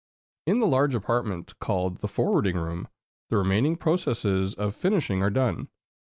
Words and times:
In 0.47 0.59
the 0.59 0.65
large 0.65 0.95
apartment 0.95 1.59
called 1.59 1.97
the 1.97 2.07
forwarding 2.07 2.57
room, 2.57 2.87
the 3.29 3.37
remaining 3.37 3.75
processes 3.75 4.55
of 4.55 4.73
finishing 4.73 5.21
are 5.21 5.29
done. 5.29 5.67